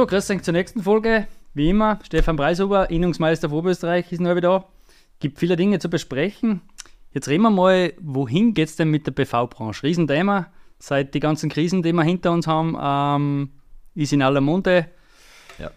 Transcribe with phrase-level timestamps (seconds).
[0.00, 1.26] So, grüß euch zur nächsten Folge.
[1.52, 4.64] Wie immer, Stefan Preishuber, Innungsmeister von Oberösterreich, ist neu wieder da.
[5.18, 6.62] Gibt viele Dinge zu besprechen.
[7.12, 9.82] Jetzt reden wir mal, wohin geht es denn mit der PV-Branche?
[9.82, 10.46] Riesenthema.
[10.78, 13.50] Seit die ganzen Krisen, die wir hinter uns haben, ähm,
[13.94, 14.86] ist in aller Munde.
[15.58, 15.70] Ja.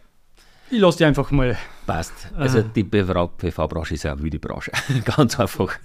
[0.72, 1.58] Ich lasse die einfach mal.
[1.86, 2.14] Passt.
[2.34, 2.64] Also Äh.
[2.74, 4.72] die PV-Branche ist ja eine wilde Branche.
[5.04, 5.76] Ganz einfach.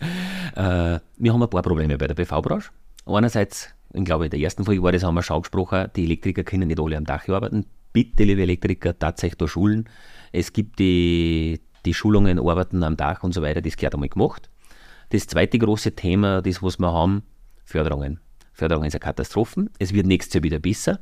[0.55, 2.71] Äh, wir haben ein paar Probleme bei der PV-Branche.
[3.05, 6.45] Einerseits, ich glaube, in der ersten Folge war das, haben wir schon gesprochen, die Elektriker
[6.45, 7.67] können nicht alle am Dach arbeiten.
[7.99, 9.89] Bitte, liebe Elektriker, tatsächlich da schulen.
[10.31, 14.49] Es gibt die, die Schulungen, Arbeiten am Dach und so weiter, das gehört einmal gemacht.
[15.09, 17.25] Das zweite große Thema, das was wir haben,
[17.65, 18.21] Förderungen.
[18.53, 19.67] Förderungen ist eine Katastrophe.
[19.81, 21.01] Es wird nächstes Jahr wieder besser.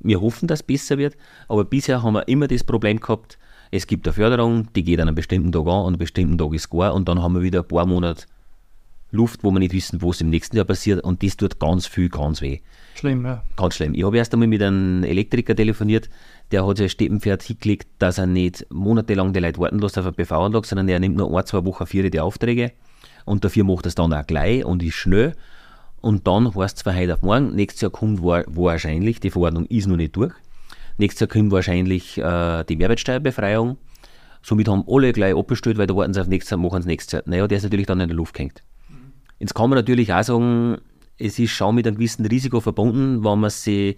[0.00, 1.16] Wir hoffen, dass es besser wird,
[1.48, 3.38] aber bisher haben wir immer das Problem gehabt,
[3.70, 6.52] es gibt eine Förderung, die geht an einem bestimmten Tag an, an einem bestimmten Tag
[6.52, 8.26] ist gar und dann haben wir wieder ein paar Monate
[9.14, 12.08] Luft, wo wir nicht wissen, was im nächsten Jahr passiert und das tut ganz viel,
[12.08, 12.60] ganz weh.
[12.96, 13.42] Schlimm, ja.
[13.56, 13.94] Ganz schlimm.
[13.94, 16.10] Ich habe erst einmal mit einem Elektriker telefoniert,
[16.52, 20.12] der hat sich Steppenpferd hingelegt, dass er nicht monatelang die Leute warten lässt auf eine
[20.12, 22.72] PV-Anlage, sondern er nimmt nur ein, zwei Wochen, vier die Aufträge
[23.24, 25.34] und dafür macht er es dann auch gleich und ist schnell.
[26.00, 29.64] Und dann heißt es von heute auf morgen, nächstes Jahr kommt wa- wahrscheinlich, die Verordnung
[29.66, 30.32] ist noch nicht durch,
[30.98, 33.78] nächstes Jahr kommt wahrscheinlich äh, die Mehrwertsteuerbefreiung.
[34.42, 37.12] Somit haben alle gleich abbestellt, weil da warten sie auf nächstes Jahr, machen sie nächstes
[37.12, 37.22] Jahr.
[37.24, 38.62] Naja, der ist natürlich dann in der Luft gehängt.
[39.38, 40.76] Jetzt kann man natürlich auch sagen,
[41.18, 43.96] es ist schon mit einem gewissen Risiko verbunden, wenn man sich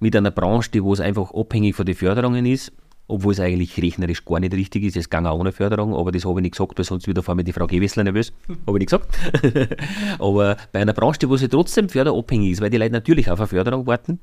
[0.00, 2.72] mit einer Branche, die wo es einfach abhängig von den Förderungen ist,
[3.08, 6.24] obwohl es eigentlich rechnerisch gar nicht richtig ist, es ging auch ohne Förderung, aber das
[6.24, 8.32] habe ich nicht gesagt, weil sonst wieder vor mir die Frau Gewessler nervös.
[8.66, 9.16] habe ich nicht gesagt.
[10.18, 13.38] aber bei einer Branche, die wo sie trotzdem förderabhängig ist, weil die Leute natürlich auf
[13.38, 14.20] eine Förderung warten,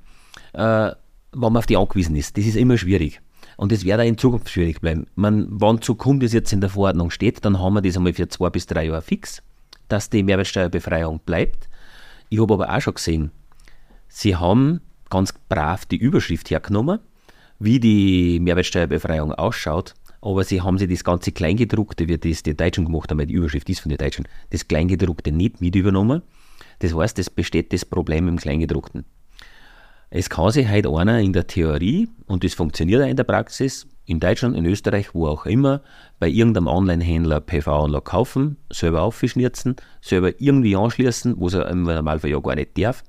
[0.54, 0.92] äh,
[1.36, 3.22] wenn man auf die angewiesen ist, das ist immer schwierig.
[3.56, 5.08] Und das wird auch in Zukunft schwierig bleiben.
[5.16, 8.28] Man, wann Zukunft das jetzt in der Verordnung steht, dann haben wir das einmal für
[8.28, 9.42] zwei bis drei Jahre fix,
[9.88, 11.70] dass die Mehrwertsteuerbefreiung bleibt.
[12.30, 13.32] Ich habe aber auch schon gesehen,
[14.08, 14.82] sie haben
[15.14, 17.00] ganz brav die Überschrift hergenommen,
[17.60, 22.86] wie die Mehrwertsteuerbefreiung ausschaut, aber sie haben sich das ganze Kleingedruckte, wie das die Deutschen
[22.86, 26.24] gemacht haben, die Überschrift ist von den Deutschen, das Kleingedruckte nicht mit übernommen.
[26.80, 29.06] Das heißt, es besteht das Problem im Kleingedruckten.
[30.10, 33.88] Es kann sich halt einer in der Theorie, und das funktioniert auch in der Praxis,
[34.06, 35.82] in Deutschland, in Österreich, wo auch immer,
[36.20, 42.40] bei irgendeinem Online-Händler PV-Anlage kaufen, selber aufschnirzen, selber irgendwie anschließen, was er im Normalfall ja
[42.40, 43.04] gar nicht darf.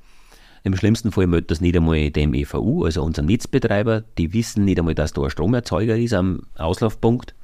[0.64, 4.02] Im schlimmsten Fall meldet das nicht einmal dem EVU, also unserem Netzbetreiber.
[4.16, 7.34] Die wissen nicht einmal, dass da ein Stromerzeuger ist am Auslaufpunkt.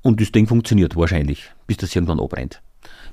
[0.00, 2.62] Und das Ding funktioniert wahrscheinlich, bis das irgendwann abbrennt.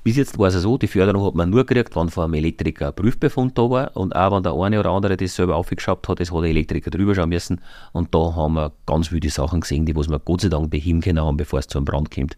[0.06, 2.88] Bis jetzt war es so, die Förderung hat man nur gekriegt, wenn von einem Elektriker
[2.88, 6.22] ein Prüfbefund da war und auch wenn der eine oder andere das selber aufgeschraubt hat,
[6.22, 9.86] das hat der Elektriker drüber schauen müssen und da haben wir ganz viele Sachen gesehen,
[9.86, 12.38] die was wir Gott sei Dank beheben können haben, bevor es zu einem Brand kommt.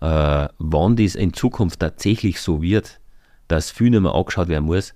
[0.00, 2.98] Äh, wenn das in Zukunft tatsächlich so wird,
[3.46, 4.94] dass viel nicht mehr angeschaut werden muss,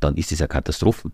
[0.00, 1.10] dann ist das eine Katastrophe.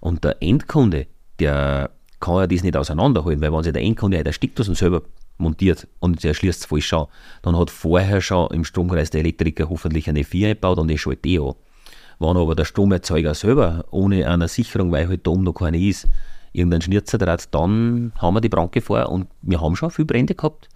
[0.00, 1.06] Und der Endkunde,
[1.38, 5.02] der kann ja das nicht auseinanderhalten, weil wenn sich der Endkunde halt erstickt und selber
[5.38, 7.06] montiert und der schließt es falsch an,
[7.42, 11.24] dann hat vorher schon im Stromkreis der Elektriker hoffentlich eine 4 eingebaut und das schaltet
[11.24, 11.52] die an.
[12.18, 16.08] Wenn aber der Stromerzeuger selber ohne eine Sicherung, weil halt da oben noch keine ist,
[16.52, 20.70] irgendeinen Schnitzer draht, dann haben wir die Brandgefahr und wir haben schon viele Brände gehabt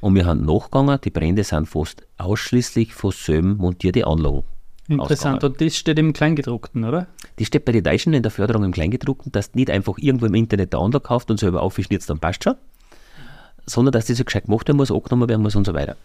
[0.00, 4.44] und wir haben nachgegangen, die Brände sind fast ausschließlich von selben montierte Anlagen.
[4.88, 5.36] Interessant.
[5.42, 5.52] ausgegangen.
[5.52, 7.06] Und das steht im Kleingedruckten, oder?
[7.36, 10.26] Das steht bei den Deutschen in der Förderung im Kleingedruckten, dass du nicht einfach irgendwo
[10.26, 12.54] im Internet der Anlage kauft und selber aufschnitzt, dann passt schon,
[13.66, 15.96] sondern dass das so gescheit gemacht werden muss, angenommen werden muss und so weiter.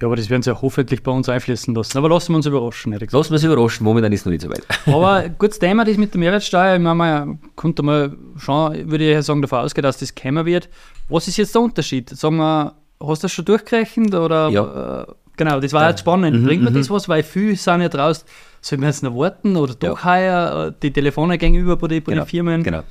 [0.00, 1.98] Ja, aber das werden sie ja hoffentlich bei uns einfließen lassen.
[1.98, 3.12] Aber lassen wir uns überraschen, gesagt.
[3.12, 4.64] Lassen wir uns überraschen, momentan ist es noch nicht so weit.
[4.86, 9.12] Aber gutes Thema, das mit der Mehrwertsteuer, ich meine, man konnte mal schon, würde ich
[9.12, 10.68] ja sagen, davon ausgehen, dass das kommen wird.
[11.08, 12.10] Was ist jetzt der Unterschied?
[12.10, 14.14] Sagen wir, hast du das schon durchgerechnet?
[14.14, 15.02] Oder, Ja.
[15.02, 15.06] äh,
[15.38, 16.40] genau, das war jetzt spannend.
[16.40, 17.08] Mhm, Bringt mir das was?
[17.08, 18.24] Weil viele sind ja draußen,
[18.60, 20.68] sollen wir jetzt noch warten oder doch heuer?
[20.68, 22.62] Äh, Die Telefone gegenüber bei den, bei den Firmen.
[22.62, 22.82] Genau.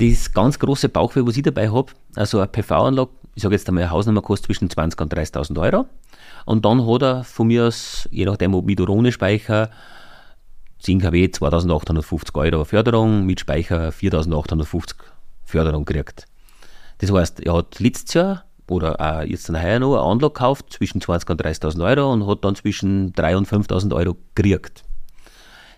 [0.00, 3.84] Das ganz große Bauchweh, was ich dabei habe, also eine PV-Anlage, ich sage jetzt einmal,
[3.84, 5.86] eine Hausnummer kostet zwischen 20.000 und 30.000 Euro.
[6.44, 9.70] Und dann hat er von mir aus, je nachdem, ob mit oder ohne Speicher,
[10.80, 14.94] 10 kW 2.850 Euro Förderung, mit Speicher 4.850
[15.44, 16.26] Förderung gekriegt.
[16.98, 21.00] Das heißt, er hat letztes Jahr oder jetzt dann heuer noch eine Anlage gekauft zwischen
[21.00, 24.84] 20.000 und 30.000 Euro und hat dann zwischen 3.000 und 5.000 Euro gekriegt.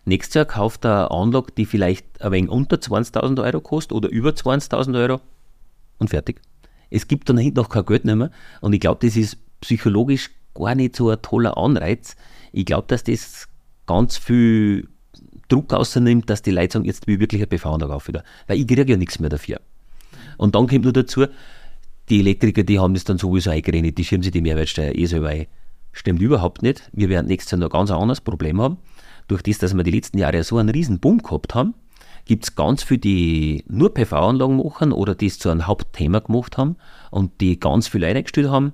[0.05, 4.09] Nächstes Jahr kauft er eine Anlage, die vielleicht ein wenig unter 20.000 Euro kostet oder
[4.09, 5.21] über 20.000 Euro
[5.99, 6.41] und fertig.
[6.91, 10.75] Es gibt dann hinten noch kein Geld mehr und ich glaube, das ist psychologisch gar
[10.75, 12.17] nicht so ein toller Anreiz.
[12.53, 13.47] Ich glaube, dass das
[13.87, 14.89] ganz viel
[15.49, 18.25] Druck außernimmt, dass die Leute sagen, jetzt will ich wirklich eine PV-Anlage auf wieder.
[18.47, 19.61] Weil ich kriege ja nichts mehr dafür.
[20.37, 21.27] Und dann kommt nur dazu,
[22.11, 25.29] die Elektriker, die haben das dann sowieso eingerechnet, die schirmen sich die Mehrwertsteuer eh selber
[25.29, 25.47] ein.
[25.93, 26.89] Stimmt überhaupt nicht.
[26.93, 28.79] Wir werden nächstes Jahr noch ganz ein anderes Problem haben.
[29.29, 31.75] Durch das, dass wir die letzten Jahre so einen riesen Boom gehabt haben,
[32.25, 36.77] gibt es ganz viele, die nur PV-Anlagen machen oder es zu einem Hauptthema gemacht haben
[37.11, 38.73] und die ganz viel eingestellt haben.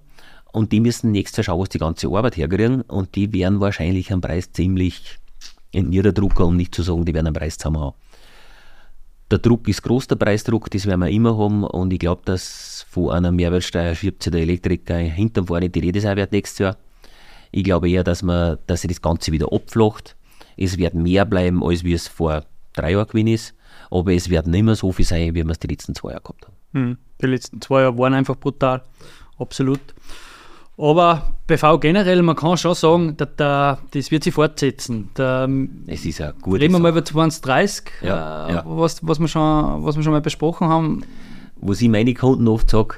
[0.53, 2.83] Und die müssen nächstes Jahr schauen, was die ganze Arbeit herkriegen.
[2.83, 5.19] Und die werden wahrscheinlich am Preis ziemlich
[5.71, 7.97] in ihrer Drucker, um nicht zu sagen, die werden einen Preis zusammen haben.
[9.31, 11.64] Der Druck ist groß, der Preisdruck, das werden wir immer haben.
[11.64, 16.00] Und ich glaube, dass von einer Mehrwertsteuer schiebt sich der Elektriker hinterm vorne die Rede
[16.00, 16.76] sein wird nächstes Jahr.
[17.50, 20.17] Ich glaube eher, dass, man, dass sich das Ganze wieder abflacht.
[20.56, 22.44] Es wird mehr bleiben, als wie es vor
[22.75, 23.55] drei Jahren gewesen ist.
[23.90, 26.23] Aber es wird nicht mehr so viel sein, wie wir es die letzten zwei Jahre
[26.23, 26.56] gehabt haben.
[26.73, 26.99] Hm.
[27.20, 28.82] Die letzten zwei Jahre waren einfach brutal.
[29.38, 29.81] Absolut.
[30.78, 35.08] Aber BV generell, man kann schon sagen, dass der, das wird sich fortsetzen.
[35.17, 35.49] Der,
[35.87, 36.61] es ist ja gut.
[36.61, 38.62] Reden wir mal über 2030, ja, äh, ja.
[38.67, 41.02] Was, was, wir schon, was wir schon mal besprochen haben.
[41.56, 42.96] Was ich meine Kunden oft sage,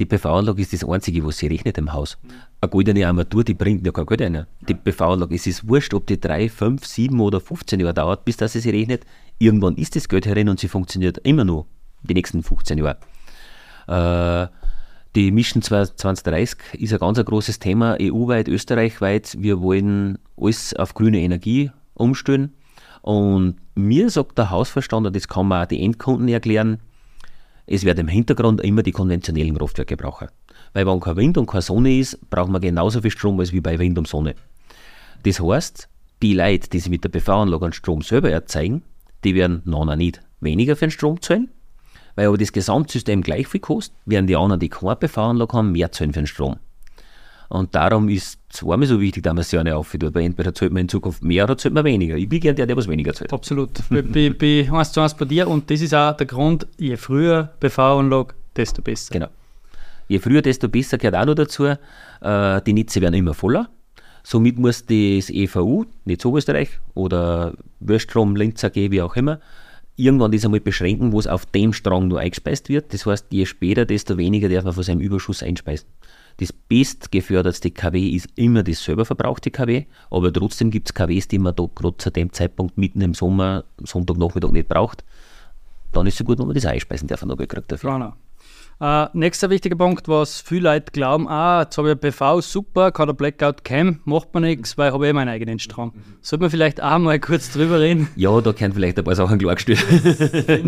[0.00, 2.18] die PV-Anlage ist das Einzige, was sie rechnet im Haus.
[2.60, 4.46] Eine goldene Armatur, die bringt ja kein Geld ein.
[4.66, 8.38] Die PV-Anlage, es ist wurscht, ob die 3, 5, 7 oder 15 Jahre dauert, bis
[8.38, 9.04] dass sie sich rechnet.
[9.38, 11.66] Irgendwann ist das Geld herin und sie funktioniert immer noch
[12.02, 12.98] die nächsten 15 Jahre.
[13.86, 14.48] Äh,
[15.16, 19.36] die Mission 2030 ist ein ganz großes Thema, EU-weit, österreichweit.
[19.40, 22.54] Wir wollen alles auf grüne Energie umstellen.
[23.02, 26.78] Und mir sagt der Hausverstand, und das kann man auch die Endkunden erklären,
[27.66, 30.28] es wird im Hintergrund immer die konventionellen Kraftwerke brauchen.
[30.74, 33.60] Weil wenn kein Wind und keine Sonne ist, braucht man genauso viel Strom als wie
[33.60, 34.34] bei Wind und Sonne.
[35.24, 35.88] Das heißt,
[36.22, 38.82] die Leute, die sich mit der PV-Anlage einen Strom selber erzeugen,
[39.24, 41.50] die werden noch nicht weniger für den Strom zahlen,
[42.16, 45.92] weil aber das Gesamtsystem gleich viel kostet, werden die anderen, die keine PV-Anlage haben, mehr
[45.92, 46.56] zahlen für den Strom.
[47.50, 50.72] Und darum ist es zweimal so wichtig, dass man sich eine auftut, weil entweder zahlt
[50.72, 52.16] man in Zukunft mehr oder zahlt man weniger.
[52.16, 53.32] Ich bin gerne der, der was weniger zahlt.
[53.32, 53.70] Absolut.
[53.90, 57.50] bei, bei 1 zu 1 bei dir und das ist auch der Grund, je früher
[57.58, 59.12] PV-Anlage, desto besser.
[59.12, 59.28] Genau.
[60.06, 63.68] Je früher, desto besser gehört auch noch dazu, äh, die Netze werden immer voller.
[64.22, 69.40] Somit muss das EVU, nicht Oberösterreich oder Würstrom, Linz AG, wie auch immer,
[70.00, 72.92] irgendwann das einmal beschränken, wo es auf dem Strang nur eingespeist wird.
[72.92, 75.88] Das heißt, je später, desto weniger darf man von seinem Überschuss einspeisen.
[76.38, 81.38] Das bestgeförderte KW ist immer das selber verbrauchte KW, aber trotzdem gibt es KWs, die
[81.38, 85.04] man da gerade zu dem Zeitpunkt mitten im Sommer, Sonntagnachmittag nicht braucht.
[85.92, 87.92] Dann ist es so gut, wenn man das einspeisen darf, noch gekriegt dafür.
[87.92, 88.14] Genau.
[88.82, 93.08] Uh, nächster wichtiger Punkt, was viele Leute glauben, ah, jetzt habe ich PV, super, kann
[93.08, 95.92] der Blackout kämen, macht man nichts, weil ich habe eh meinen eigenen Strom.
[96.22, 98.08] Sollte man vielleicht auch mal kurz drüber reden?
[98.16, 99.84] Ja, da können vielleicht ein paar Sachen klargestellt.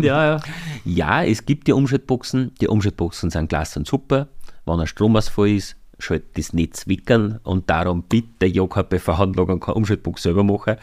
[0.03, 0.39] ja, ja.
[0.85, 4.27] ja, es gibt die Umschaltboxen, die Umschaltboxen sind klasse und super.
[4.67, 9.59] Wenn ein Stromausfall ist, schaltet das Netz wickern und darum bitte ja keine PV-Anlage und
[9.59, 10.75] keine Umschaltbox selber machen,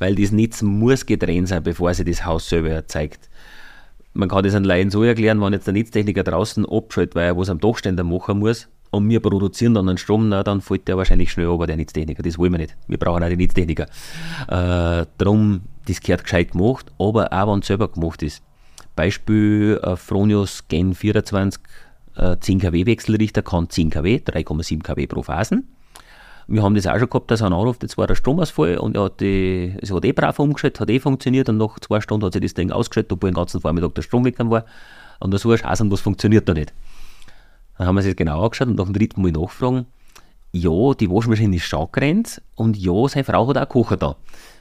[0.00, 3.30] weil das Netz muss getrennt sein, bevor sich das Haus selber erzeugt
[4.14, 7.36] man kann das an Laien so erklären, wenn jetzt der Netztechniker draußen abschaltet, weil er
[7.36, 10.96] was am Dachständer machen muss und wir produzieren dann einen Strom, na, dann fällt der
[10.96, 12.22] wahrscheinlich schnell über, der Netztechniker.
[12.22, 12.76] Das wollen wir nicht.
[12.86, 13.84] Wir brauchen auch die Netztechniker.
[14.48, 18.42] Äh, darum, das gehört gescheit gemacht, aber auch wenn es selber gemacht ist.
[18.94, 21.60] Beispiel äh, Fronius Gen 24
[22.16, 25.68] äh, 10 kW Wechselrichter kann 10 kW, 3,7 kW pro Phasen.
[26.46, 29.04] Wir haben das auch schon gehabt, dass er anruft, jetzt war der Stromausfall und er
[29.04, 32.34] hat die, es hat eh brav umgeschaltet, hat eh funktioniert und nach zwei Stunden hat
[32.34, 34.64] sich das Ding ausgeschaltet, obwohl den ganzen Vormittag der Strom weg war.
[35.20, 36.72] Und da so ein Scheiß, was funktioniert da nicht.
[37.78, 39.86] Dann haben wir sich das genau angeschaut und nach dem dritten Mal nachfragen,
[40.52, 44.16] ja, die Waschmaschine ist schon gerannt und ja, seine Frau hat auch Kocher da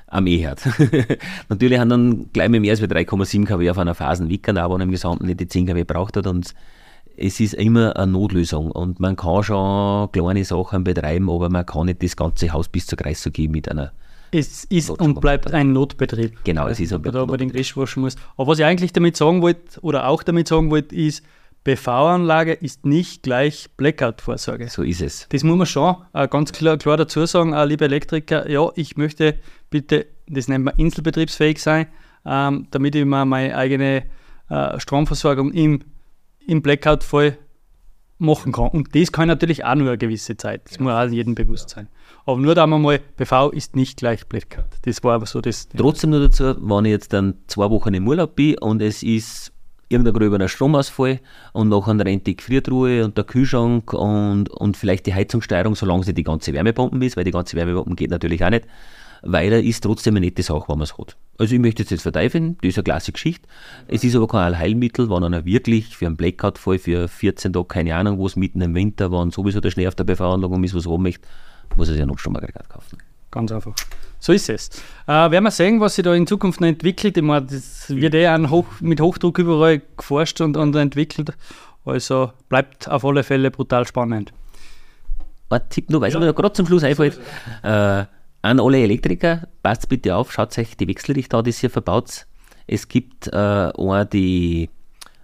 [0.08, 0.62] am E-Herd.
[1.50, 5.26] Natürlich haben dann gleich mehr als 3,7 kW auf einer Phasen Wickern, aber im Gesamten
[5.26, 6.54] nicht die 10 kW braucht hat und
[7.18, 11.86] es ist immer eine Notlösung und man kann schon kleine Sachen betreiben, aber man kann
[11.86, 13.92] nicht das ganze Haus bis zur Kreis gehen mit einer.
[14.32, 16.44] Es ist und bleibt ein Notbetrieb.
[16.44, 17.28] Genau, es ist ein Betrieb.
[17.28, 18.16] Da den Grisch waschen muss.
[18.36, 21.24] Aber was ich eigentlich damit sagen wollte, oder auch damit sagen wollte, ist,
[21.64, 24.70] PV-Anlage ist nicht gleich Blackout-Vorsorge.
[24.70, 25.28] So ist es.
[25.30, 28.98] Das muss man schon äh, ganz klar, klar dazu sagen, äh, liebe Elektriker, ja, ich
[28.98, 29.36] möchte
[29.70, 31.88] bitte, das nennt man inselbetriebsfähig sein,
[32.26, 34.04] ähm, damit ich mir meine eigene
[34.50, 35.80] äh, Stromversorgung im
[36.48, 37.38] im Blackout-Fall
[38.20, 38.70] machen kann.
[38.70, 40.62] Und das kann natürlich auch nur eine gewisse Zeit.
[40.66, 40.84] Das ja.
[40.84, 41.88] muss auch jedem bewusst sein.
[42.26, 44.66] Aber nur da mal, PV ist nicht gleich Blackout.
[44.84, 45.68] Das war aber so das.
[45.70, 49.52] Trotzdem nur dazu, wenn ich jetzt dann zwei Wochen im Urlaub bin und es ist
[49.90, 51.20] irgendein gröberer Stromausfall
[51.52, 56.14] und nachher rennt die Gefriertruhe und der Kühlschrank und, und vielleicht die Heizungssteuerung, solange sie
[56.14, 58.66] die ganze Wärmepumpe ist, weil die ganze Wärmepumpe geht natürlich auch nicht
[59.24, 61.18] weil er ist trotzdem eine nette Sache, wenn man es hat.
[61.40, 63.48] Also ich möchte es jetzt verteifen, das ist eine klasse Geschichte.
[63.88, 67.96] Es ist aber kein Allheilmittel, wenn einer wirklich für einen Blackout-Fall für 14 Tage, keine
[67.96, 70.86] Ahnung, wo es mitten im Winter, wenn sowieso der Schnee auf der PV-Anlage ist, was
[70.86, 71.28] haben möchte,
[71.76, 72.98] muss er sich ein Notstromaggregat kaufen.
[73.32, 73.74] Ganz einfach.
[74.20, 74.70] So ist es.
[75.08, 77.18] Äh, werden wir sehen, was sich da in Zukunft noch entwickelt.
[77.18, 81.32] Ich meine, das wird eh Hoch, mit Hochdruck überall geforscht und, und entwickelt.
[81.84, 84.32] Also bleibt auf alle Fälle brutal spannend.
[85.50, 86.20] Ein Tipp nur, weil es ja.
[86.20, 87.20] mir gerade zum Schluss einfällt.
[87.64, 88.06] Äh,
[88.44, 92.28] an alle Elektriker, passt bitte auf, schaut euch die Wechselrichter an, die ihr verbaut.
[92.68, 94.70] Es gibt äh, eine, die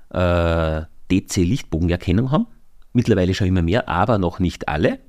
[0.09, 2.47] äh, DC-Lichtbogenerkennung haben.
[2.93, 4.99] Mittlerweile schon immer mehr, aber noch nicht alle.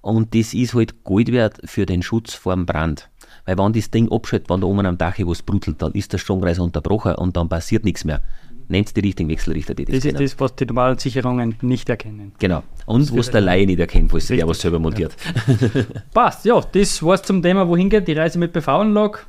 [0.00, 3.10] Und das ist halt Gold wert für den Schutz vor dem Brand.
[3.44, 6.18] Weil wenn das Ding abschaltet, wenn da oben am Dach was brutelt, dann ist der
[6.18, 8.22] Stromkreis unterbrochen und dann passiert nichts mehr.
[8.68, 12.32] Nennt die richtigen Wechselrichter, die das Das ist das, was die normalen Sicherungen nicht erkennen.
[12.38, 12.62] Genau.
[12.86, 15.14] Und was der Laie nicht erkennt, falls er was selber montiert.
[15.46, 15.82] Ja.
[16.14, 19.20] Passt, ja, das war's zum Thema, wohin geht die Reise mit PV-Anlage.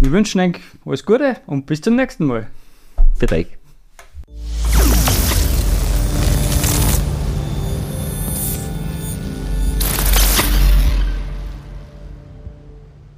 [0.00, 2.48] Wir wünschen euch alles Gute und bis zum nächsten Mal.
[3.18, 3.46] Für euch.